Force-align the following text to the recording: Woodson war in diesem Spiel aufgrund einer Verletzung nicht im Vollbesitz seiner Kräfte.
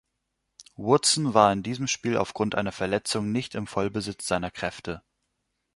Woodson 0.77 1.35
war 1.35 1.53
in 1.53 1.61
diesem 1.61 1.85
Spiel 1.85 2.17
aufgrund 2.17 2.55
einer 2.55 2.71
Verletzung 2.71 3.31
nicht 3.31 3.53
im 3.53 3.67
Vollbesitz 3.67 4.25
seiner 4.25 4.49
Kräfte. 4.49 5.03